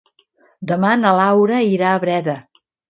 [0.71, 2.41] Demà na Laura irà a Breda.